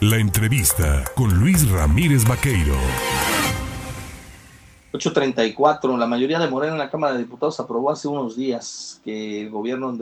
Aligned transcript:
La 0.00 0.16
entrevista 0.16 1.02
con 1.16 1.40
Luis 1.40 1.68
Ramírez 1.68 2.24
Vaqueiro. 2.24 2.76
834. 4.92 5.96
La 5.96 6.06
mayoría 6.06 6.38
de 6.38 6.46
Morena 6.46 6.74
en 6.74 6.78
la 6.78 6.88
Cámara 6.88 7.14
de 7.14 7.18
Diputados 7.18 7.58
aprobó 7.58 7.90
hace 7.90 8.06
unos 8.06 8.36
días 8.36 9.00
que 9.02 9.40
el 9.40 9.50
gobierno 9.50 9.92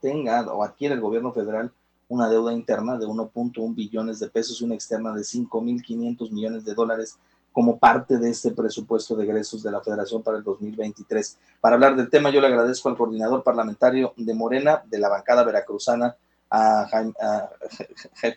tenga 0.00 0.42
o 0.52 0.62
adquiere 0.62 0.94
el 0.94 1.00
gobierno 1.00 1.32
federal 1.32 1.72
una 2.06 2.28
deuda 2.28 2.52
interna 2.52 2.96
de 2.96 3.06
1.1 3.06 3.74
billones 3.74 4.20
de 4.20 4.28
pesos 4.28 4.60
y 4.60 4.64
una 4.66 4.76
externa 4.76 5.12
de 5.12 5.22
5.500 5.22 6.30
millones 6.30 6.64
de 6.64 6.74
dólares 6.74 7.18
como 7.50 7.76
parte 7.76 8.18
de 8.18 8.30
este 8.30 8.52
presupuesto 8.52 9.16
de 9.16 9.24
egresos 9.24 9.64
de 9.64 9.72
la 9.72 9.80
Federación 9.80 10.22
para 10.22 10.38
el 10.38 10.44
2023. 10.44 11.38
Para 11.60 11.74
hablar 11.74 11.96
del 11.96 12.08
tema, 12.08 12.30
yo 12.30 12.40
le 12.40 12.46
agradezco 12.46 12.88
al 12.88 12.96
coordinador 12.96 13.42
parlamentario 13.42 14.14
de 14.16 14.32
Morena, 14.32 14.84
de 14.88 15.00
la 15.00 15.08
bancada 15.08 15.42
veracruzana, 15.42 16.16
a 16.50 16.86
Jaime, 16.88 17.12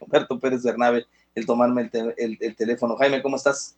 Humberto 0.01 0.39
Pérez 0.39 0.63
Bernabe, 0.63 1.05
el 1.35 1.45
tomarme 1.45 1.89
el, 2.17 2.55
teléfono. 2.55 2.95
Jaime, 2.95 3.21
¿cómo 3.21 3.35
estás? 3.35 3.75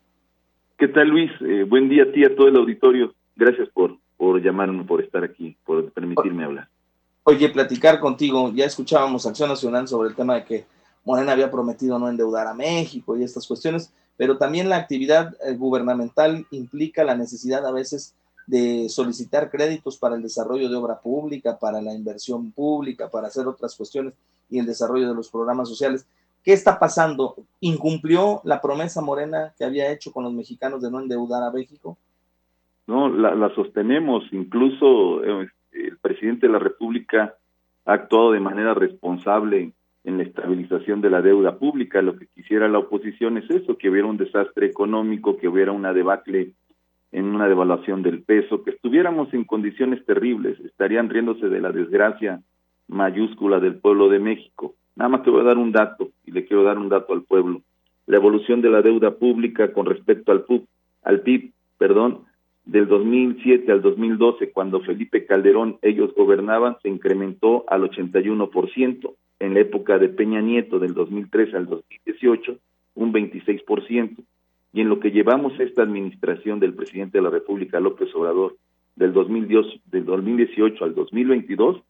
¿Qué 0.78 0.88
tal, 0.88 1.08
Luis? 1.08 1.30
Eh, 1.40 1.64
buen 1.64 1.88
día 1.88 2.04
a 2.04 2.12
ti, 2.12 2.24
a 2.24 2.34
todo 2.34 2.48
el 2.48 2.56
auditorio. 2.56 3.14
Gracias 3.34 3.68
por, 3.70 3.96
por 4.16 4.42
llamarme, 4.42 4.84
por 4.84 5.02
estar 5.02 5.24
aquí, 5.24 5.56
por 5.64 5.90
permitirme 5.92 6.44
hablar. 6.44 6.68
Oye, 7.24 7.48
platicar 7.48 7.98
contigo, 7.98 8.52
ya 8.54 8.66
escuchábamos 8.66 9.26
Acción 9.26 9.48
Nacional 9.48 9.88
sobre 9.88 10.10
el 10.10 10.14
tema 10.14 10.34
de 10.34 10.44
que 10.44 10.66
Morena 11.04 11.32
había 11.32 11.50
prometido 11.50 11.98
no 11.98 12.08
endeudar 12.08 12.46
a 12.46 12.54
México 12.54 13.16
y 13.16 13.24
estas 13.24 13.46
cuestiones 13.46 13.92
pero 14.16 14.38
también 14.38 14.68
la 14.68 14.76
actividad 14.76 15.34
eh, 15.44 15.54
gubernamental 15.54 16.46
implica 16.50 17.04
la 17.04 17.16
necesidad 17.16 17.66
a 17.66 17.72
veces 17.72 18.14
de 18.46 18.88
solicitar 18.88 19.50
créditos 19.50 19.98
para 19.98 20.16
el 20.16 20.22
desarrollo 20.22 20.68
de 20.68 20.76
obra 20.76 21.00
pública, 21.00 21.58
para 21.58 21.80
la 21.80 21.94
inversión 21.94 22.52
pública, 22.52 23.10
para 23.10 23.28
hacer 23.28 23.46
otras 23.46 23.74
cuestiones 23.74 24.14
y 24.48 24.58
el 24.58 24.66
desarrollo 24.66 25.08
de 25.08 25.14
los 25.14 25.30
programas 25.30 25.68
sociales. 25.68 26.06
¿Qué 26.44 26.52
está 26.52 26.78
pasando? 26.78 27.34
¿Incumplió 27.60 28.40
la 28.44 28.60
promesa 28.60 29.00
morena 29.00 29.52
que 29.58 29.64
había 29.64 29.90
hecho 29.90 30.12
con 30.12 30.24
los 30.24 30.32
mexicanos 30.32 30.80
de 30.80 30.90
no 30.90 31.00
endeudar 31.00 31.42
a 31.42 31.50
México? 31.50 31.98
No, 32.86 33.08
la, 33.08 33.34
la 33.34 33.52
sostenemos. 33.54 34.22
Incluso 34.30 35.24
eh, 35.24 35.48
el 35.72 35.98
presidente 35.98 36.46
de 36.46 36.52
la 36.52 36.60
República 36.60 37.34
ha 37.84 37.92
actuado 37.92 38.30
de 38.30 38.40
manera 38.40 38.74
responsable 38.74 39.72
en 40.04 40.18
la 40.18 40.22
estabilización 40.22 41.00
de 41.00 41.10
la 41.10 41.20
deuda 41.20 41.58
pública. 41.58 42.00
Lo 42.00 42.16
que 42.16 42.28
quisiera 42.28 42.68
la 42.68 42.78
oposición 42.78 43.38
es 43.38 43.50
eso, 43.50 43.76
que 43.76 43.90
hubiera 43.90 44.06
un 44.06 44.16
desastre 44.16 44.66
económico, 44.66 45.36
que 45.36 45.48
hubiera 45.48 45.72
una 45.72 45.92
debacle 45.92 46.52
en 47.16 47.34
una 47.34 47.48
devaluación 47.48 48.02
del 48.02 48.22
peso, 48.22 48.62
que 48.62 48.72
estuviéramos 48.72 49.32
en 49.32 49.44
condiciones 49.44 50.04
terribles, 50.04 50.60
estarían 50.60 51.08
riéndose 51.08 51.48
de 51.48 51.62
la 51.62 51.72
desgracia 51.72 52.42
mayúscula 52.88 53.58
del 53.58 53.76
pueblo 53.76 54.10
de 54.10 54.18
México. 54.18 54.74
Nada 54.96 55.08
más 55.08 55.22
te 55.22 55.30
voy 55.30 55.40
a 55.40 55.44
dar 55.44 55.56
un 55.56 55.72
dato 55.72 56.10
y 56.26 56.32
le 56.32 56.44
quiero 56.44 56.62
dar 56.62 56.76
un 56.76 56.90
dato 56.90 57.14
al 57.14 57.22
pueblo. 57.22 57.62
La 58.04 58.18
evolución 58.18 58.60
de 58.60 58.68
la 58.68 58.82
deuda 58.82 59.12
pública 59.12 59.72
con 59.72 59.86
respecto 59.86 60.30
al 60.30 60.44
PIB, 60.44 60.66
al 61.04 61.20
PIB, 61.22 61.52
perdón, 61.78 62.18
del 62.66 62.86
2007 62.86 63.72
al 63.72 63.80
2012, 63.80 64.50
cuando 64.50 64.82
Felipe 64.82 65.24
Calderón 65.24 65.78
ellos 65.80 66.14
gobernaban, 66.14 66.76
se 66.82 66.90
incrementó 66.90 67.64
al 67.68 67.80
81% 67.90 69.14
en 69.40 69.54
la 69.54 69.60
época 69.60 69.98
de 69.98 70.10
Peña 70.10 70.42
Nieto 70.42 70.78
del 70.78 70.92
2003 70.92 71.54
al 71.54 71.64
2018 71.64 72.58
un 72.96 73.12
26%, 73.12 74.16
y 74.72 74.80
en 74.80 74.88
lo 74.88 75.00
que 75.00 75.10
llevamos 75.10 75.58
esta 75.58 75.82
administración 75.82 76.60
del 76.60 76.74
presidente 76.74 77.18
de 77.18 77.22
la 77.22 77.30
República, 77.30 77.80
López 77.80 78.14
Obrador, 78.14 78.56
del, 78.94 79.12
2010, 79.12 79.66
del 79.86 80.04
2018 80.04 80.84
al 80.84 80.94
2022, 80.94 81.82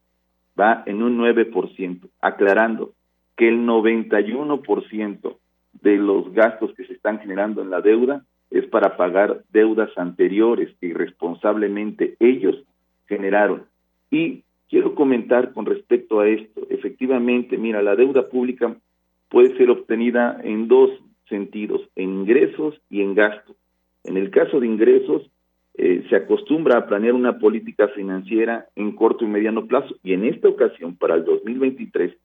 va 0.58 0.82
en 0.86 1.02
un 1.02 1.18
9%, 1.18 2.08
aclarando 2.20 2.92
que 3.36 3.48
el 3.48 3.66
91% 3.66 5.36
de 5.82 5.96
los 5.96 6.32
gastos 6.32 6.72
que 6.74 6.86
se 6.86 6.94
están 6.94 7.20
generando 7.20 7.62
en 7.62 7.70
la 7.70 7.80
deuda 7.80 8.24
es 8.50 8.66
para 8.66 8.96
pagar 8.96 9.42
deudas 9.52 9.90
anteriores 9.96 10.74
que 10.80 10.86
irresponsablemente 10.86 12.16
ellos 12.20 12.62
generaron. 13.06 13.64
Y 14.10 14.44
Quiero 14.68 14.94
comentar 14.94 15.52
con 15.52 15.64
respecto 15.64 16.20
a 16.20 16.28
esto. 16.28 16.66
Efectivamente, 16.70 17.56
mira, 17.56 17.82
la 17.82 17.94
deuda 17.94 18.28
pública 18.28 18.76
puede 19.28 19.56
ser 19.56 19.70
obtenida 19.70 20.40
en 20.42 20.66
dos 20.66 20.90
sentidos, 21.28 21.82
en 21.96 22.10
ingresos 22.10 22.80
y 22.90 23.02
en 23.02 23.14
gastos. 23.14 23.56
En 24.04 24.16
el 24.16 24.30
caso 24.30 24.60
de 24.60 24.66
ingresos, 24.66 25.30
eh, 25.74 26.04
se 26.08 26.16
acostumbra 26.16 26.78
a 26.78 26.86
planear 26.86 27.14
una 27.14 27.38
política 27.38 27.88
financiera 27.88 28.66
en 28.76 28.92
corto 28.92 29.24
y 29.24 29.28
mediano 29.28 29.66
plazo 29.66 29.96
y 30.02 30.14
en 30.14 30.24
esta 30.24 30.48
ocasión, 30.48 30.96
para 30.96 31.14
el 31.14 31.24
2023, 31.24 32.16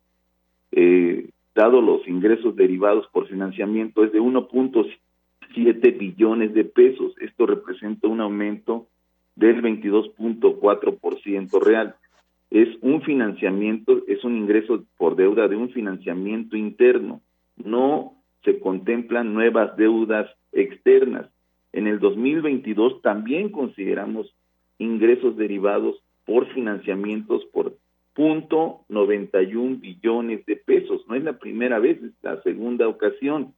eh, 0.72 1.30
dado 1.54 1.82
los 1.82 2.08
ingresos 2.08 2.56
derivados 2.56 3.08
por 3.12 3.28
financiamiento, 3.28 4.04
es 4.04 4.14
de 4.14 4.22
1.7 4.22 5.98
billones 5.98 6.54
de 6.54 6.64
pesos. 6.64 7.14
Esto 7.20 7.46
representa 7.46 8.08
un 8.08 8.22
aumento 8.22 8.88
del 9.36 9.62
22.4% 9.62 11.62
real 11.62 11.96
es 12.52 12.68
un 12.82 13.02
financiamiento, 13.02 14.04
es 14.08 14.24
un 14.26 14.36
ingreso 14.36 14.84
por 14.98 15.16
deuda 15.16 15.48
de 15.48 15.56
un 15.56 15.70
financiamiento 15.70 16.58
interno. 16.58 17.22
No 17.56 18.21
se 18.44 18.60
contemplan 18.60 19.34
nuevas 19.34 19.76
deudas 19.78 20.30
externas. 20.52 21.28
En 21.74 21.88
el 21.88 22.00
2022 22.00 23.02
también 23.02 23.50
consideramos 23.50 24.34
ingresos 24.78 25.38
derivados 25.38 26.02
por 26.26 26.48
financiamientos 26.54 27.46
por 27.54 27.76
punto 28.14 28.82
91 28.90 29.78
billones 29.78 30.46
de 30.46 30.56
pesos. 30.56 31.06
No 31.08 31.16
es 31.16 31.24
la 31.24 31.40
primera 31.40 31.80
vez, 31.80 32.02
es 32.04 32.12
la 32.22 32.42
segunda 32.42 32.88
ocasión. 32.88 33.54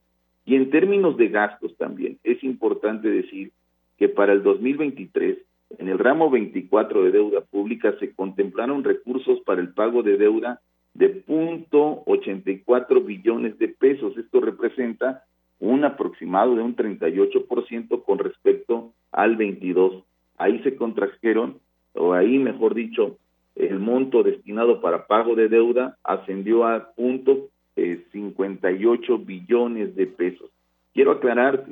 Y 0.46 0.56
en 0.56 0.70
términos 0.70 1.16
de 1.16 1.28
gastos 1.28 1.76
también, 1.76 2.18
es 2.22 2.42
importante 2.44 3.08
decir 3.08 3.52
que 3.98 4.08
para 4.08 4.32
el 4.32 4.42
2023 4.42 5.38
en 5.78 5.88
el 5.88 5.98
ramo 5.98 6.30
24 6.30 7.04
de 7.04 7.10
deuda 7.10 7.40
pública 7.40 7.94
se 7.98 8.14
contemplaron 8.14 8.84
recursos 8.84 9.40
para 9.40 9.60
el 9.60 9.72
pago 9.72 10.02
de 10.02 10.16
deuda 10.16 10.60
de 10.94 11.08
punto 11.08 12.02
84 12.06 13.00
billones 13.00 13.58
de 13.58 13.68
pesos. 13.68 14.16
Esto 14.16 14.40
representa 14.40 15.24
un 15.60 15.84
aproximado 15.84 16.54
de 16.54 16.62
un 16.62 16.76
38% 16.76 18.02
con 18.04 18.18
respecto 18.18 18.92
al 19.12 19.36
22. 19.36 20.04
Ahí 20.38 20.60
se 20.62 20.76
contrajeron, 20.76 21.58
o 21.94 22.12
ahí 22.12 22.38
mejor 22.38 22.74
dicho, 22.74 23.18
el 23.56 23.78
monto 23.78 24.22
destinado 24.22 24.80
para 24.80 25.06
pago 25.06 25.36
de 25.36 25.48
deuda 25.48 25.96
ascendió 26.02 26.66
a 26.66 26.92
punto 26.94 27.48
58 27.76 29.14
eh, 29.14 29.18
billones 29.24 29.94
de 29.94 30.06
pesos. 30.06 30.50
Quiero 30.92 31.12
aclarar 31.12 31.64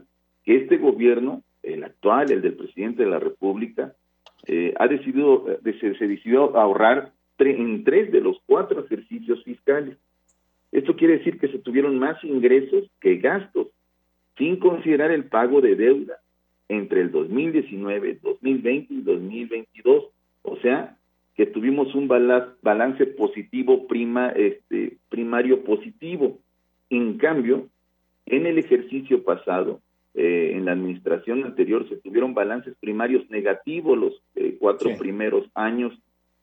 que 0.45 0.57
este 0.57 0.77
gobierno 0.79 1.43
el 1.63 1.85
actual, 1.85 2.31
el 2.31 2.43
del 2.43 2.55
presidente 2.55 3.05
de 3.05 3.11
la 3.11 3.19
República, 3.19 3.95
eh, 4.47 4.75
ha 4.79 4.89
decidido, 4.89 5.47
eh, 5.49 5.79
se, 5.81 6.07
decidió 6.07 6.57
ahorrar 6.57 7.13
en 7.39 7.85
tres 7.85 8.13
de 8.13 8.21
los 8.21 8.39
cuatro 8.47 8.85
ejercicios 8.85 9.43
fiscales. 9.45 9.97
Esto 10.71 10.97
quiere 10.97 11.19
decir 11.19 11.39
que 11.39 11.49
se 11.49 11.59
tuvieron 11.59 11.99
más 11.99 12.23
ingresos 12.25 12.85
que 13.01 13.17
gastos, 13.17 13.69
sin 14.39 14.57
considerar 14.57 15.11
el 15.11 15.25
pago 15.25 15.61
de 15.61 15.77
deuda 15.77 16.19
entre 16.69 17.03
el 17.03 17.11
2019, 17.11 18.19
2020 18.23 18.95
y 18.95 19.01
2022. 19.03 20.05
O 20.43 20.57
sea, 20.59 20.97
que 21.37 21.47
tuvimos 21.47 21.95
un 21.95 22.09
balance 22.09 23.07
positivo 23.07 23.87
prima, 23.87 24.31
este, 24.31 24.97
primario 25.09 25.63
positivo. 25.65 26.39
En 26.91 27.19
cambio, 27.19 27.69
en 28.27 28.47
el 28.47 28.59
ejercicio 28.59 29.23
pasado, 29.23 29.81
eh, 30.15 30.53
en 30.55 30.67
la 30.67 30.73
administración 30.73 31.45
anterior 31.45 31.89
se 31.89 31.97
tuvieron 31.97 32.35
balances 32.35 32.75
primarios 32.81 33.29
negativos 33.31 33.97
los 33.99 34.23
eh, 34.37 34.57
cuatro 34.61 34.91
primeros 34.99 35.47
años 35.55 35.95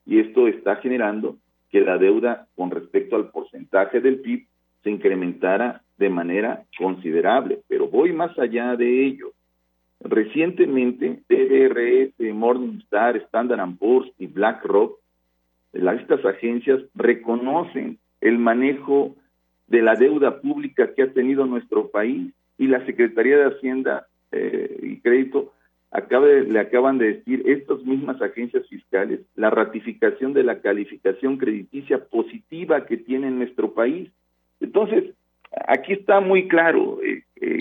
y 0.10 0.20
esto 0.20 0.48
está 0.48 0.78
generando 0.78 1.38
que 1.70 1.82
la 1.82 2.00
deuda 2.00 2.48
con 2.56 2.72
respecto 2.72 3.16
al 3.16 3.30
porcentaje 3.30 4.02
del 4.02 4.20
PIB 4.22 4.48
se 4.82 4.90
incrementara 4.90 5.84
de 6.00 6.10
manera 6.10 6.64
considerable. 6.80 7.60
Pero 7.68 7.90
voy 7.90 8.12
más 8.12 8.38
allá 8.40 8.76
de 8.76 9.06
ello. 9.06 9.34
Recientemente, 10.00 11.20
TDRS, 11.28 12.34
Morningstar, 12.34 13.18
Standard 13.18 13.78
Poor's 13.78 14.12
y 14.18 14.26
BlackRock, 14.26 14.98
estas 15.74 16.26
agencias 16.26 16.82
reconocen 16.96 18.00
el 18.20 18.40
manejo 18.40 19.16
de 19.68 19.84
la 19.84 19.94
deuda 19.94 20.42
pública 20.42 20.92
que 20.96 21.04
ha 21.04 21.14
tenido 21.14 21.46
nuestro 21.46 21.90
país 21.90 22.34
y 22.58 22.66
la 22.66 22.84
Secretaría 22.88 23.38
de 23.38 23.56
Hacienda 23.56 24.08
eh, 24.32 24.76
y 24.82 25.00
Crédito 25.02 25.54
le 25.92 26.60
acaban 26.60 26.98
de 26.98 27.14
decir 27.14 27.44
estas 27.46 27.84
mismas 27.84 28.22
agencias 28.22 28.68
fiscales 28.68 29.22
la 29.36 29.50
ratificación 29.50 30.34
de 30.34 30.44
la 30.44 30.60
calificación 30.60 31.38
crediticia 31.38 32.06
positiva 32.06 32.86
que 32.86 32.98
tiene 32.98 33.32
nuestro 33.32 33.74
país. 33.74 34.12
Entonces, 34.60 35.16
aquí 35.68 35.94
está 35.94 36.20
muy 36.20 36.48
claro. 36.48 37.00
Eh, 37.04 37.24
eh, 37.42 37.60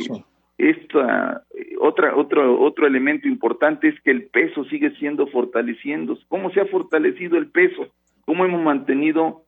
esta, 0.58 1.44
otra, 1.80 2.16
otro, 2.16 2.60
otro 2.60 2.86
elemento 2.86 3.28
importante 3.28 3.88
es 3.88 4.00
que 4.00 4.10
el 4.10 4.24
peso 4.24 4.64
sigue 4.64 4.90
siendo 4.96 5.26
fortaleciendo. 5.28 6.18
¿Cómo 6.28 6.50
se 6.50 6.60
ha 6.60 6.66
fortalecido 6.66 7.38
el 7.38 7.46
peso? 7.46 7.86
¿Cómo 8.26 8.44
hemos 8.44 8.62
mantenido 8.62 9.44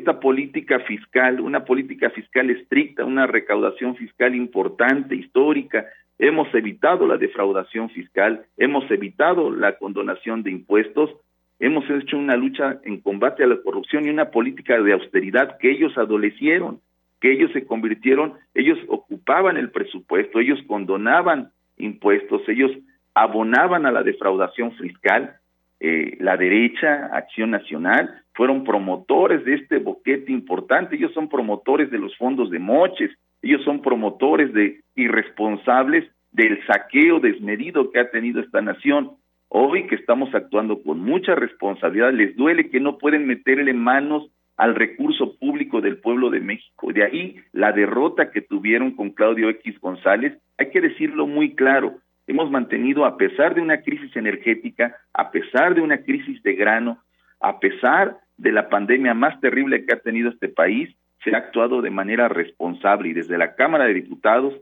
esta 0.00 0.18
política 0.18 0.80
fiscal, 0.80 1.40
una 1.40 1.64
política 1.64 2.10
fiscal 2.10 2.50
estricta, 2.50 3.04
una 3.04 3.26
recaudación 3.26 3.96
fiscal 3.96 4.34
importante, 4.34 5.14
histórica. 5.14 5.86
Hemos 6.18 6.52
evitado 6.54 7.06
la 7.06 7.16
defraudación 7.16 7.90
fiscal, 7.90 8.44
hemos 8.56 8.90
evitado 8.90 9.50
la 9.50 9.76
condonación 9.76 10.42
de 10.42 10.50
impuestos, 10.50 11.10
hemos 11.58 11.88
hecho 11.90 12.16
una 12.16 12.36
lucha 12.36 12.80
en 12.84 13.00
combate 13.00 13.44
a 13.44 13.46
la 13.46 13.60
corrupción 13.62 14.06
y 14.06 14.10
una 14.10 14.30
política 14.30 14.80
de 14.80 14.94
austeridad 14.94 15.58
que 15.58 15.70
ellos 15.70 15.96
adolecieron, 15.96 16.80
que 17.20 17.32
ellos 17.32 17.52
se 17.52 17.66
convirtieron, 17.66 18.34
ellos 18.54 18.78
ocupaban 18.88 19.58
el 19.58 19.70
presupuesto, 19.70 20.40
ellos 20.40 20.58
condonaban 20.66 21.50
impuestos, 21.76 22.42
ellos 22.48 22.72
abonaban 23.14 23.84
a 23.84 23.92
la 23.92 24.02
defraudación 24.02 24.72
fiscal, 24.72 25.36
eh, 25.80 26.16
la 26.20 26.36
derecha, 26.36 27.06
Acción 27.06 27.50
Nacional, 27.50 28.22
fueron 28.34 28.64
promotores 28.64 29.44
de 29.44 29.54
este 29.54 29.78
boquete 29.78 30.30
importante, 30.30 30.96
ellos 30.96 31.12
son 31.14 31.28
promotores 31.28 31.90
de 31.90 31.98
los 31.98 32.16
fondos 32.16 32.50
de 32.50 32.58
moches, 32.58 33.10
ellos 33.42 33.62
son 33.64 33.80
promotores 33.80 34.52
de 34.52 34.80
irresponsables 34.94 36.04
del 36.32 36.64
saqueo 36.66 37.18
desmedido 37.18 37.90
que 37.90 38.00
ha 38.00 38.10
tenido 38.10 38.40
esta 38.40 38.60
nación. 38.60 39.12
Hoy 39.48 39.86
que 39.86 39.96
estamos 39.96 40.32
actuando 40.34 40.82
con 40.82 41.00
mucha 41.00 41.34
responsabilidad, 41.34 42.12
les 42.12 42.36
duele 42.36 42.70
que 42.70 42.78
no 42.78 42.98
pueden 42.98 43.26
meterle 43.26 43.72
manos 43.72 44.30
al 44.56 44.74
recurso 44.74 45.36
público 45.38 45.80
del 45.80 45.96
pueblo 45.96 46.28
de 46.28 46.40
México. 46.40 46.92
De 46.92 47.02
ahí 47.02 47.36
la 47.52 47.72
derrota 47.72 48.30
que 48.30 48.42
tuvieron 48.42 48.92
con 48.92 49.10
Claudio 49.10 49.48
X 49.48 49.80
González, 49.80 50.38
hay 50.58 50.70
que 50.70 50.82
decirlo 50.82 51.26
muy 51.26 51.54
claro, 51.54 51.96
hemos 52.30 52.50
mantenido, 52.50 53.04
a 53.04 53.16
pesar 53.16 53.54
de 53.54 53.60
una 53.60 53.82
crisis 53.82 54.14
energética, 54.16 54.96
a 55.12 55.30
pesar 55.30 55.74
de 55.74 55.80
una 55.80 55.98
crisis 55.98 56.42
de 56.42 56.54
grano, 56.54 56.98
a 57.40 57.58
pesar 57.58 58.18
de 58.36 58.52
la 58.52 58.68
pandemia 58.68 59.14
más 59.14 59.40
terrible 59.40 59.84
que 59.84 59.92
ha 59.92 59.98
tenido 59.98 60.30
este 60.30 60.48
país, 60.48 60.94
se 61.24 61.34
ha 61.34 61.38
actuado 61.38 61.82
de 61.82 61.90
manera 61.90 62.28
responsable 62.28 63.08
y 63.08 63.12
desde 63.12 63.36
la 63.36 63.54
Cámara 63.56 63.84
de 63.84 63.94
Diputados, 63.94 64.54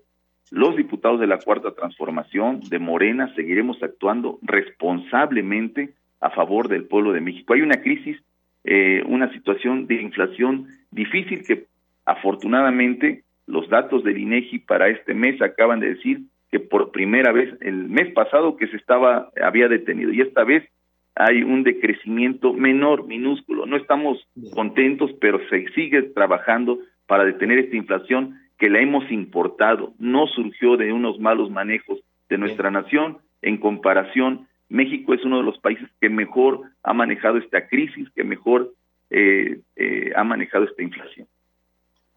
los 0.51 0.77
diputados 0.77 1.21
de 1.21 1.27
la 1.27 1.39
Cuarta 1.39 1.75
Transformación, 1.75 2.61
de 2.71 2.79
Morena, 2.79 3.33
seguiremos 3.37 3.83
actuando 3.83 4.39
responsablemente 4.43 5.91
a 6.21 6.31
favor 6.31 6.69
del 6.69 6.87
pueblo 6.87 7.13
de 7.13 7.21
México. 7.21 7.53
Hay 7.53 7.61
una 7.61 7.83
crisis, 7.83 8.17
eh, 8.65 9.03
una 9.07 9.31
situación 9.33 9.87
de 9.87 10.01
inflación 10.01 10.69
difícil 10.91 11.45
que 11.47 11.67
afortunadamente 12.07 13.25
los 13.47 13.69
datos 13.69 14.03
del 14.05 14.19
INEGI 14.19 14.61
para 14.61 14.89
este 14.89 15.13
mes 15.13 15.41
acaban 15.43 15.81
de 15.81 15.95
decir 15.95 16.23
que 16.51 16.61
por 16.61 16.91
primera 16.93 17.33
vez 17.33 17.55
el 17.61 17.89
mes 17.89 18.13
pasado 18.13 18.57
que 18.57 18.69
se 18.69 18.77
estaba 18.77 19.31
había 19.43 19.69
detenido 19.69 20.13
y 20.13 20.21
esta 20.21 20.45
vez 20.45 20.69
hay 21.15 21.43
un 21.43 21.65
decrecimiento 21.65 22.53
menor, 22.53 23.07
minúsculo. 23.07 23.67
No 23.67 23.77
estamos 23.77 24.25
contentos, 24.55 25.11
pero 25.21 25.41
se 25.51 25.67
sigue 25.73 26.03
trabajando 26.03 26.79
para 27.07 27.25
detener 27.25 27.59
esta 27.59 27.77
inflación 27.77 28.39
que 28.57 28.71
la 28.71 28.81
hemos 28.81 29.11
importado, 29.11 29.95
no 29.99 30.27
surgió 30.27 30.77
de 30.77 30.93
unos 30.93 31.19
malos 31.19 31.51
manejos 31.51 32.01
de 32.29 32.39
nuestra 32.39 32.71
nación. 32.71 33.19
En 33.43 33.57
comparación, 33.59 34.47
México 34.69 35.15
es 35.15 35.25
uno 35.25 35.39
de 35.39 35.45
los 35.45 35.59
países 35.59 35.89
que 36.01 36.09
mejor 36.09 36.63
ha 36.83 36.93
manejado 36.93 37.39
esta 37.39 37.67
crisis, 37.69 38.09
que 38.15 38.25
mejor 38.25 38.73
eh, 39.11 39.61
eh, 39.77 40.13
ha 40.15 40.25
manejado 40.25 40.65
esta 40.65 40.83
inflación. 40.83 41.27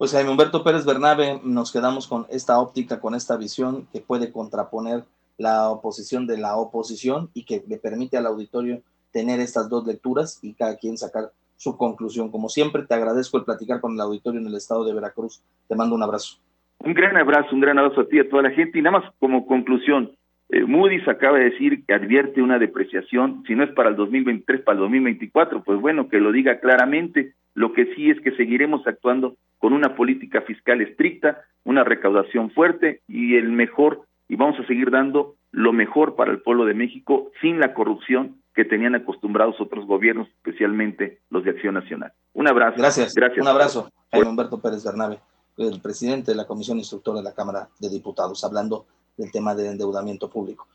Pues 0.02 0.10
Jaime 0.10 0.30
Humberto 0.30 0.64
Pérez 0.64 0.84
Bernabe, 0.84 1.38
nos 1.44 1.70
quedamos 1.70 2.08
con 2.08 2.26
esta 2.28 2.58
óptica, 2.58 2.98
con 2.98 3.14
esta 3.14 3.36
visión 3.36 3.86
que 3.92 4.00
puede 4.00 4.32
contraponer 4.32 5.04
la 5.38 5.70
oposición 5.70 6.26
de 6.26 6.38
la 6.38 6.56
oposición 6.56 7.30
y 7.34 7.44
que 7.44 7.62
le 7.68 7.78
permite 7.78 8.16
al 8.16 8.26
auditorio 8.26 8.82
tener 9.12 9.38
estas 9.38 9.68
dos 9.68 9.86
lecturas 9.86 10.40
y 10.42 10.54
cada 10.54 10.76
quien 10.76 10.98
sacar 10.98 11.30
su 11.56 11.76
conclusión. 11.76 12.32
Como 12.32 12.48
siempre, 12.48 12.82
te 12.82 12.94
agradezco 12.94 13.38
el 13.38 13.44
platicar 13.44 13.80
con 13.80 13.92
el 13.92 14.00
auditorio 14.00 14.40
en 14.40 14.48
el 14.48 14.56
estado 14.56 14.84
de 14.84 14.92
Veracruz. 14.92 15.40
Te 15.68 15.76
mando 15.76 15.94
un 15.94 16.02
abrazo. 16.02 16.38
Un 16.80 16.94
gran 16.94 17.16
abrazo, 17.16 17.54
un 17.54 17.60
gran 17.60 17.78
abrazo 17.78 18.00
a 18.00 18.08
ti 18.08 18.16
y 18.16 18.18
a 18.18 18.28
toda 18.28 18.42
la 18.42 18.50
gente. 18.50 18.80
Y 18.80 18.82
nada 18.82 18.98
más 18.98 19.14
como 19.20 19.46
conclusión, 19.46 20.16
eh, 20.48 20.64
Moody's 20.64 21.06
acaba 21.06 21.38
de 21.38 21.50
decir 21.50 21.84
que 21.86 21.94
advierte 21.94 22.42
una 22.42 22.58
depreciación, 22.58 23.44
si 23.46 23.54
no 23.54 23.62
es 23.62 23.70
para 23.70 23.90
el 23.90 23.94
2023, 23.94 24.62
para 24.62 24.74
el 24.74 24.80
2024, 24.80 25.62
pues 25.62 25.80
bueno, 25.80 26.08
que 26.08 26.18
lo 26.18 26.32
diga 26.32 26.58
claramente. 26.58 27.34
Lo 27.54 27.72
que 27.72 27.94
sí 27.94 28.10
es 28.10 28.20
que 28.20 28.32
seguiremos 28.32 28.86
actuando 28.86 29.36
con 29.58 29.72
una 29.72 29.94
política 29.94 30.42
fiscal 30.42 30.80
estricta, 30.80 31.42
una 31.64 31.84
recaudación 31.84 32.50
fuerte 32.50 33.00
y 33.06 33.36
el 33.36 33.50
mejor, 33.50 34.02
y 34.28 34.36
vamos 34.36 34.58
a 34.58 34.66
seguir 34.66 34.90
dando 34.90 35.36
lo 35.52 35.72
mejor 35.72 36.16
para 36.16 36.32
el 36.32 36.40
pueblo 36.40 36.64
de 36.64 36.74
México 36.74 37.30
sin 37.40 37.60
la 37.60 37.74
corrupción 37.74 38.36
que 38.54 38.64
tenían 38.64 38.94
acostumbrados 38.94 39.60
otros 39.60 39.86
gobiernos, 39.86 40.28
especialmente 40.28 41.20
los 41.30 41.44
de 41.44 41.50
Acción 41.50 41.74
Nacional. 41.74 42.12
Un 42.34 42.48
abrazo. 42.48 42.76
Gracias. 42.78 43.14
Gracias. 43.14 43.40
Un 43.40 43.48
abrazo. 43.48 43.90
Jaime 44.10 44.28
Humberto 44.28 44.60
Pérez 44.60 44.84
Bernabe, 44.84 45.20
el 45.56 45.80
presidente 45.80 46.32
de 46.32 46.36
la 46.36 46.46
Comisión 46.46 46.78
Instructora 46.78 47.18
de 47.18 47.24
la 47.24 47.34
Cámara 47.34 47.68
de 47.78 47.88
Diputados, 47.88 48.44
hablando 48.44 48.86
del 49.16 49.30
tema 49.30 49.54
del 49.54 49.66
endeudamiento 49.66 50.28
público. 50.28 50.66